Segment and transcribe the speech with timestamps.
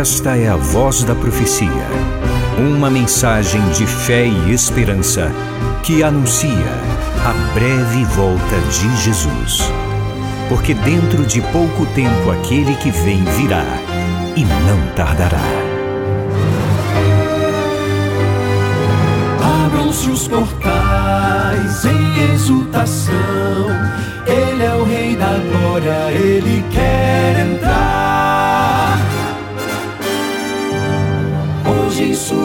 [0.00, 1.86] Esta é a voz da profecia.
[2.58, 5.30] Uma mensagem de fé e esperança
[5.82, 6.72] que anuncia
[7.22, 9.62] a breve volta de Jesus.
[10.48, 13.62] Porque dentro de pouco tempo aquele que vem virá
[14.34, 15.36] e não tardará.
[19.66, 23.12] Abram-se os portais em exultação.
[24.26, 27.99] Ele é o Rei da Glória, ele quer entrar.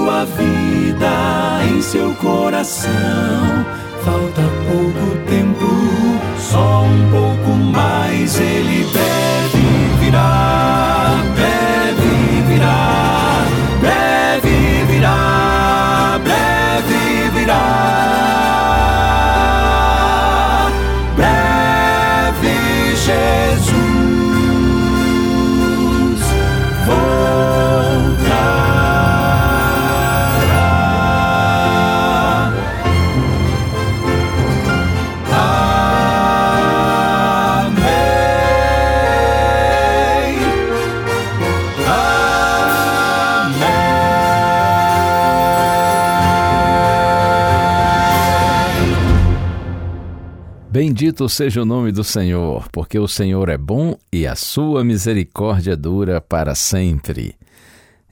[0.00, 2.90] Sua vida, em seu coração,
[4.02, 5.66] falta pouco tempo,
[6.38, 8.40] só um pouco mais.
[8.40, 9.09] Ele deve
[50.70, 55.76] Bendito seja o nome do Senhor, porque o Senhor é bom e a sua misericórdia
[55.76, 57.34] dura para sempre.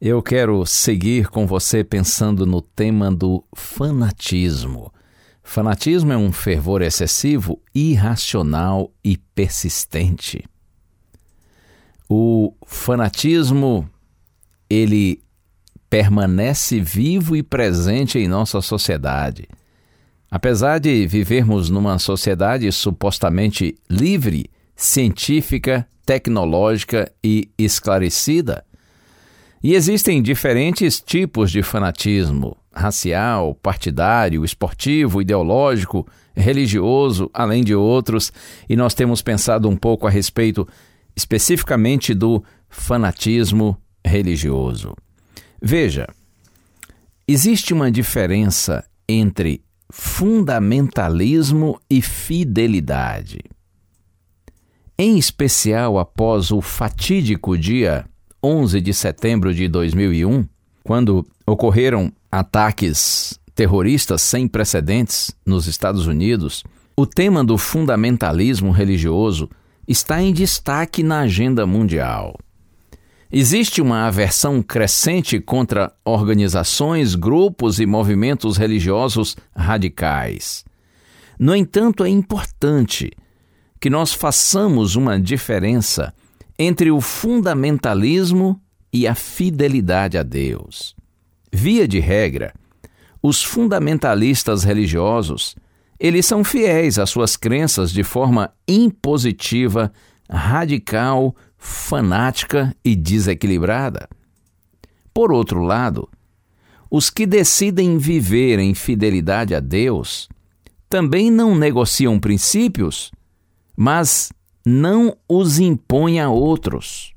[0.00, 4.90] Eu quero seguir com você pensando no tema do fanatismo.
[5.42, 10.42] Fanatismo é um fervor excessivo, irracional e persistente.
[12.08, 13.86] O fanatismo,
[14.70, 15.22] ele
[15.90, 19.46] permanece vivo e presente em nossa sociedade.
[20.30, 28.64] Apesar de vivermos numa sociedade supostamente livre, científica, tecnológica e esclarecida,
[29.62, 36.06] e existem diferentes tipos de fanatismo: racial, partidário, esportivo, ideológico,
[36.36, 38.32] religioso, além de outros,
[38.68, 40.68] e nós temos pensado um pouco a respeito
[41.16, 44.94] especificamente do fanatismo religioso.
[45.60, 46.06] Veja,
[47.26, 49.64] existe uma diferença entre
[49.98, 53.40] fundamentalismo e fidelidade.
[54.98, 58.04] Em especial após o fatídico dia
[58.44, 60.46] 11 de setembro de 2001,
[60.84, 66.62] quando ocorreram ataques terroristas sem precedentes nos Estados Unidos,
[66.94, 69.48] o tema do fundamentalismo religioso
[69.88, 72.36] está em destaque na agenda mundial.
[73.38, 80.64] Existe uma aversão crescente contra organizações, grupos e movimentos religiosos radicais.
[81.38, 83.12] No entanto, é importante
[83.78, 86.14] que nós façamos uma diferença
[86.58, 88.58] entre o fundamentalismo
[88.90, 90.96] e a fidelidade a Deus.
[91.52, 92.54] Via de regra,
[93.22, 95.54] os fundamentalistas religiosos,
[96.00, 99.92] eles são fiéis às suas crenças de forma impositiva,
[100.26, 104.08] radical, fanática e desequilibrada.
[105.12, 106.08] Por outro lado,
[106.90, 110.28] os que decidem viver em fidelidade a Deus
[110.88, 113.10] também não negociam princípios,
[113.76, 114.32] mas
[114.64, 117.12] não os impõem a outros.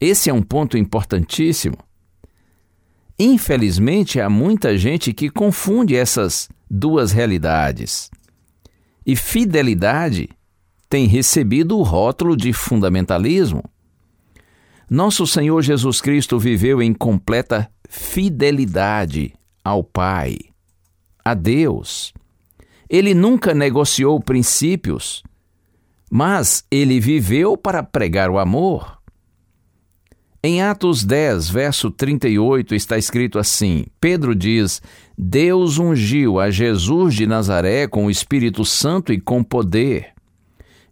[0.00, 1.76] Esse é um ponto importantíssimo.
[3.18, 8.10] Infelizmente, há muita gente que confunde essas duas realidades.
[9.04, 10.28] E fidelidade
[10.90, 13.62] tem recebido o rótulo de fundamentalismo.
[14.90, 19.32] Nosso Senhor Jesus Cristo viveu em completa fidelidade
[19.64, 20.36] ao Pai,
[21.24, 22.12] a Deus.
[22.88, 25.22] Ele nunca negociou princípios,
[26.10, 28.98] mas ele viveu para pregar o amor.
[30.42, 34.82] Em Atos 10, verso 38, está escrito assim: Pedro diz:
[35.16, 40.14] Deus ungiu a Jesus de Nazaré com o Espírito Santo e com poder.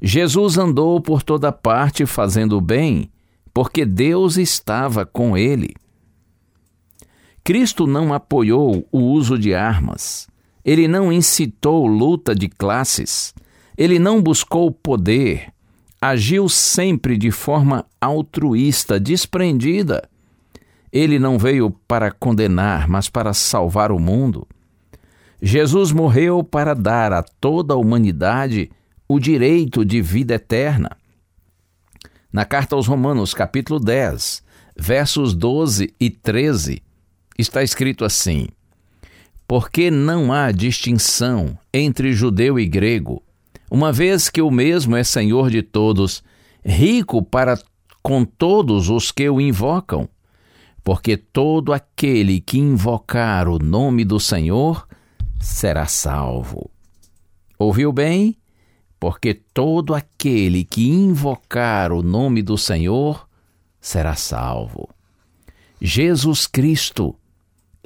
[0.00, 3.10] Jesus andou por toda parte fazendo o bem,
[3.52, 5.74] porque Deus estava com ele.
[7.42, 10.28] Cristo não apoiou o uso de armas.
[10.64, 13.34] Ele não incitou luta de classes.
[13.76, 15.52] Ele não buscou poder
[16.00, 20.08] agiu sempre de forma altruísta, desprendida.
[20.92, 24.46] Ele não veio para condenar, mas para salvar o mundo.
[25.40, 28.70] Jesus morreu para dar a toda a humanidade
[29.08, 30.90] o direito de vida eterna.
[32.30, 34.42] Na carta aos Romanos, capítulo 10,
[34.76, 36.82] versos 12 e 13,
[37.38, 38.48] está escrito assim:
[39.46, 43.22] Porque não há distinção entre judeu e grego,
[43.70, 46.22] uma vez que o mesmo é Senhor de todos,
[46.62, 47.58] rico para
[48.02, 50.06] com todos os que o invocam,
[50.84, 54.86] porque todo aquele que invocar o nome do Senhor
[55.40, 56.70] será salvo.
[57.58, 58.37] Ouviu bem?
[58.98, 63.28] Porque todo aquele que invocar o nome do Senhor
[63.80, 64.88] será salvo.
[65.80, 67.14] Jesus Cristo,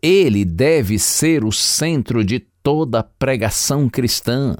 [0.00, 4.56] ele deve ser o centro de toda pregação cristã.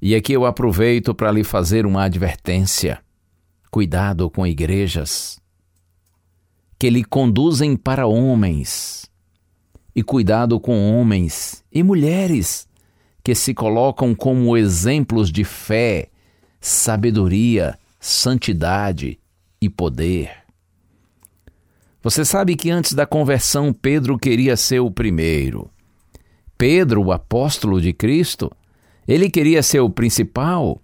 [0.00, 3.00] E aqui eu aproveito para lhe fazer uma advertência.
[3.70, 5.42] Cuidado com igrejas
[6.82, 9.08] que lhe conduzem para homens.
[9.94, 12.66] E cuidado com homens e mulheres
[13.22, 16.08] que se colocam como exemplos de fé,
[16.60, 19.18] sabedoria, santidade
[19.60, 20.42] e poder.
[22.02, 25.70] Você sabe que antes da conversão Pedro queria ser o primeiro.
[26.58, 28.50] Pedro, o apóstolo de Cristo,
[29.06, 30.82] ele queria ser o principal,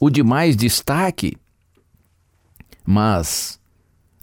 [0.00, 1.36] o de mais destaque.
[2.84, 3.60] Mas,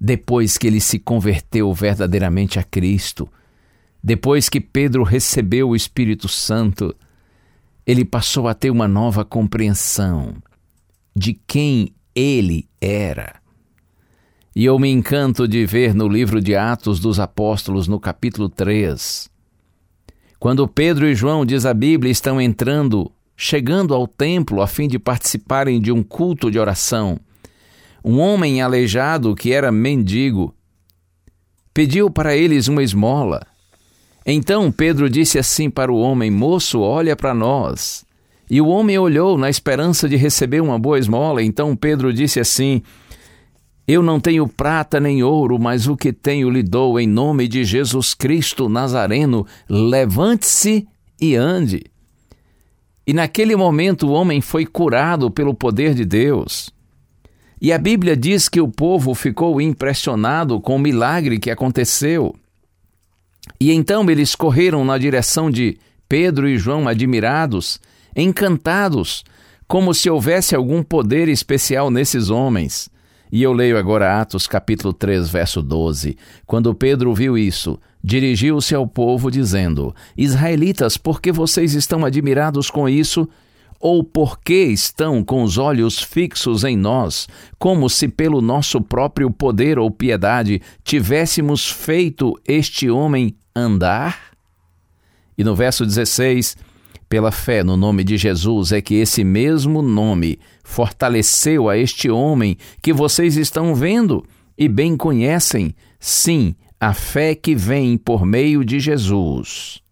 [0.01, 3.29] depois que ele se converteu verdadeiramente a Cristo,
[4.03, 6.95] depois que Pedro recebeu o Espírito Santo,
[7.85, 10.35] ele passou a ter uma nova compreensão
[11.15, 13.35] de quem ele era.
[14.55, 19.29] E eu me encanto de ver no livro de Atos dos Apóstolos, no capítulo 3,
[20.39, 24.99] quando Pedro e João, diz a Bíblia, estão entrando, chegando ao templo a fim de
[24.99, 27.19] participarem de um culto de oração,
[28.03, 30.53] um homem aleijado que era mendigo
[31.73, 33.45] pediu para eles uma esmola.
[34.25, 38.03] Então Pedro disse assim para o homem: Moço, olha para nós.
[38.49, 41.43] E o homem olhou na esperança de receber uma boa esmola.
[41.43, 42.81] Então Pedro disse assim:
[43.87, 47.63] Eu não tenho prata nem ouro, mas o que tenho lhe dou em nome de
[47.63, 49.45] Jesus Cristo Nazareno.
[49.69, 50.87] Levante-se
[51.21, 51.83] e ande.
[53.07, 56.73] E naquele momento o homem foi curado pelo poder de Deus.
[57.61, 62.35] E a Bíblia diz que o povo ficou impressionado com o milagre que aconteceu.
[63.59, 67.79] E então eles correram na direção de Pedro e João, admirados,
[68.15, 69.23] encantados,
[69.67, 72.89] como se houvesse algum poder especial nesses homens.
[73.31, 76.15] E eu leio agora Atos capítulo 3, verso 12.
[76.45, 82.87] Quando Pedro viu isso, dirigiu-se ao povo dizendo: Israelitas, por que vocês estão admirados com
[82.87, 83.27] isso?
[83.79, 87.27] Ou por que estão com os olhos fixos em nós,
[87.59, 94.31] como se pelo nosso próprio poder ou piedade tivéssemos feito este homem andar?
[95.37, 96.57] E no verso 16,
[97.07, 102.57] pela fé no nome de Jesus é que esse mesmo nome fortaleceu a este homem
[102.81, 104.25] que vocês estão vendo
[104.57, 105.75] e bem conhecem.
[105.99, 109.83] Sim, a fé que vem por meio de Jesus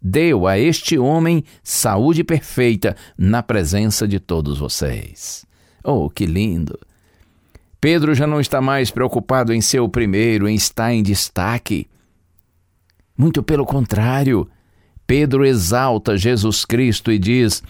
[0.00, 5.44] deu a este homem saúde perfeita na presença de todos vocês.
[5.84, 6.78] Oh, que lindo!
[7.80, 11.88] Pedro já não está mais preocupado em ser o primeiro, em estar em destaque.
[13.20, 14.48] Muito pelo contrário,
[15.06, 17.62] Pedro exalta Jesus Cristo e diz: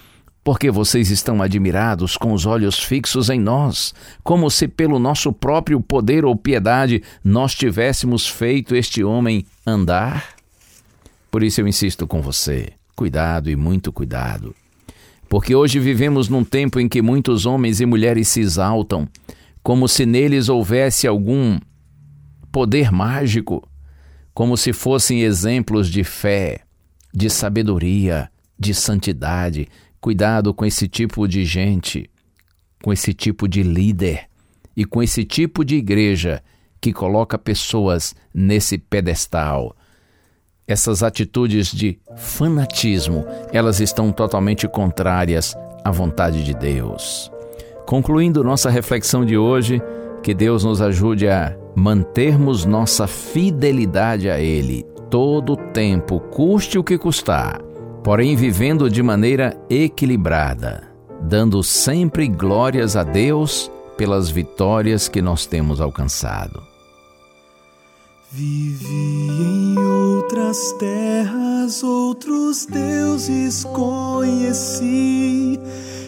[0.45, 3.93] Porque vocês estão admirados com os olhos fixos em nós,
[4.23, 10.37] como se pelo nosso próprio poder ou piedade nós tivéssemos feito este homem andar?
[11.33, 14.55] Por isso eu insisto com você: cuidado e muito cuidado.
[15.29, 19.09] Porque hoje vivemos num tempo em que muitos homens e mulheres se exaltam,
[19.65, 21.59] como se neles houvesse algum
[22.53, 23.69] poder mágico,
[24.33, 26.61] como se fossem exemplos de fé,
[27.13, 29.69] de sabedoria, de santidade.
[30.01, 32.11] Cuidado com esse tipo de gente,
[32.83, 34.27] com esse tipo de líder
[34.77, 36.43] e com esse tipo de igreja
[36.81, 39.77] que coloca pessoas nesse pedestal
[40.73, 47.31] essas atitudes de fanatismo, elas estão totalmente contrárias à vontade de Deus.
[47.87, 49.83] Concluindo nossa reflexão de hoje,
[50.23, 56.85] que Deus nos ajude a mantermos nossa fidelidade a Ele todo o tempo, custe o
[56.85, 57.61] que custar,
[58.03, 60.85] porém vivendo de maneira equilibrada,
[61.21, 66.63] dando sempre glórias a Deus pelas vitórias que nós temos alcançado.
[68.33, 75.59] Vivi em outras terras, outros deuses conheci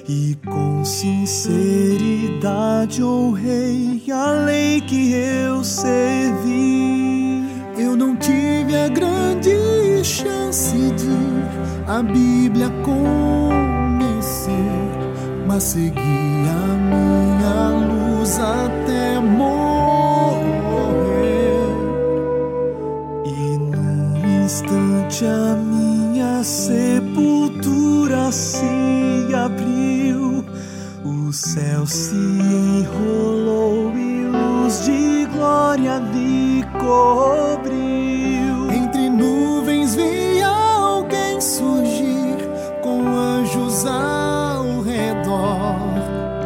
[0.09, 7.44] e com sinceridade honrei a lei que eu servi.
[7.78, 11.42] Eu não tive a grande chance de
[11.87, 14.50] a Bíblia conhecer,
[15.47, 18.91] mas segui a minha luz até
[35.73, 38.71] glória lhe cobriu.
[38.71, 42.37] Entre nuvens vi alguém surgir
[42.83, 45.79] com anjos ao redor.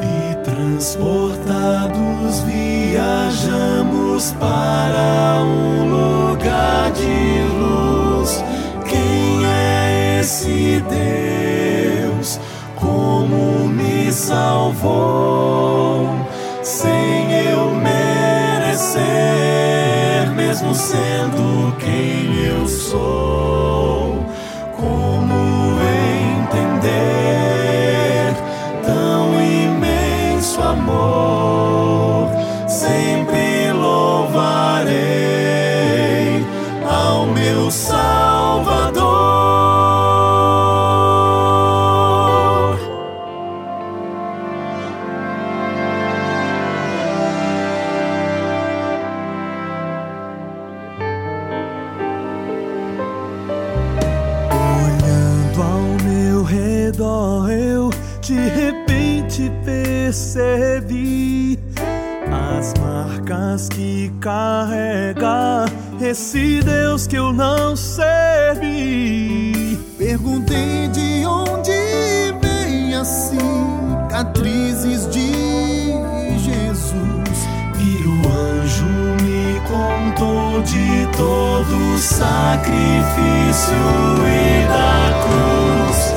[0.00, 8.44] E transportados viajamos para um lugar de luz.
[8.88, 12.38] Quem é esse Deus?
[12.76, 15.55] Como me salvou?
[20.74, 21.05] Sendo
[56.96, 57.90] redor, eu
[58.22, 61.58] de repente percebi
[62.32, 65.66] as marcas que carrega
[66.00, 69.78] esse Deus que eu não servi.
[69.98, 75.92] Perguntei de onde vem as cicatrizes de
[76.38, 77.46] Jesus.
[77.78, 78.86] E o anjo
[79.22, 83.76] me contou de todo o sacrifício
[84.26, 86.15] e da cruz.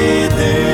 [0.00, 0.69] Quem é esse Deus?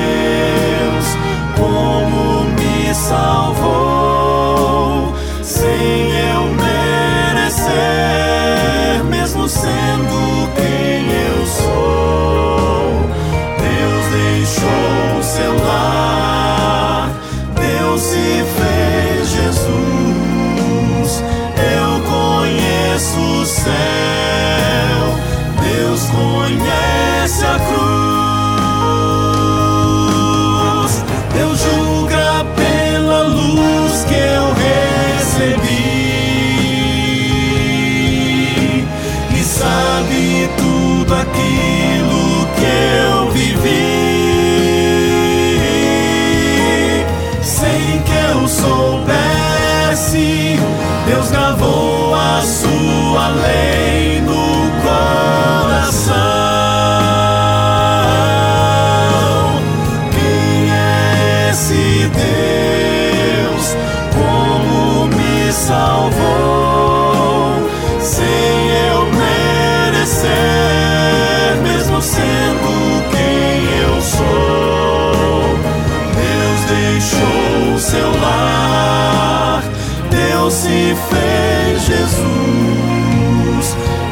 [80.48, 82.24] Se fez Jesus.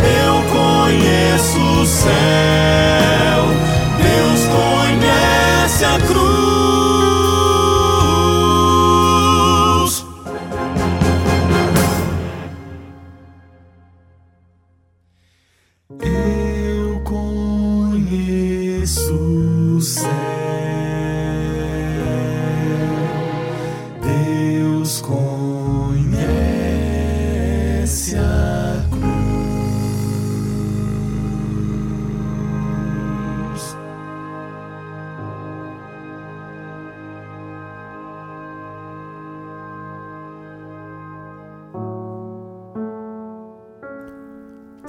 [0.03, 2.11] Eu conheço o céu,
[4.03, 6.34] Deus conhece a cruz.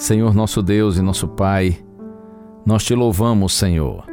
[0.05, 1.79] Senhor nosso Deus e nosso Pai,
[2.63, 4.05] nós te louvamos, Senhor,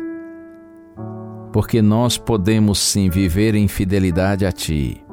[1.52, 5.04] porque nós podemos sim viver em fidelidade a Ti,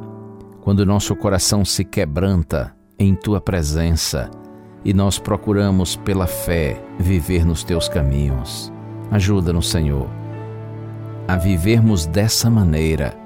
[0.62, 4.32] quando nosso coração se quebranta em Tua presença
[4.86, 8.72] e nós procuramos pela fé viver nos Teus caminhos.
[9.12, 10.08] Ajuda-nos, Senhor,
[11.28, 13.20] a vivermos dessa maneira,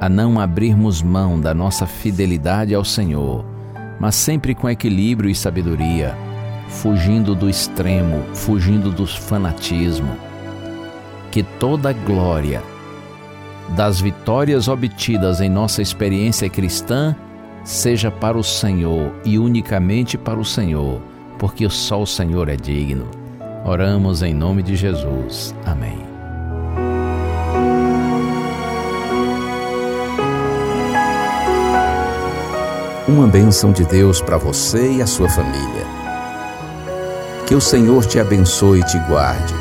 [0.00, 3.44] a não abrirmos mão da nossa fidelidade ao Senhor,
[4.00, 6.16] mas sempre com equilíbrio e sabedoria
[6.68, 10.16] fugindo do extremo, fugindo do fanatismo.
[11.30, 12.62] Que toda a glória
[13.70, 17.16] das vitórias obtidas em nossa experiência cristã
[17.64, 21.00] seja para o Senhor e unicamente para o Senhor,
[21.38, 23.08] porque só o Senhor é digno.
[23.64, 25.54] Oramos em nome de Jesus.
[25.64, 25.98] Amém.
[33.08, 36.05] Uma bênção de Deus para você e a sua família.
[37.46, 39.54] Que o Senhor te abençoe e te guarde.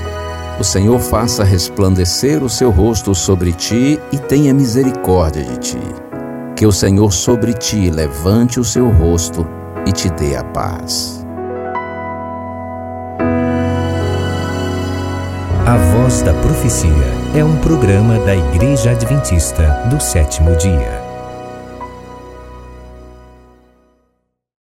[0.60, 5.82] O Senhor faça resplandecer o seu rosto sobre ti e tenha misericórdia de ti.
[6.56, 9.48] Que o Senhor sobre ti levante o seu rosto
[9.86, 11.24] e te dê a paz.
[15.68, 16.89] A Voz da Profecia
[17.36, 21.05] é um programa da Igreja Adventista do sétimo dia.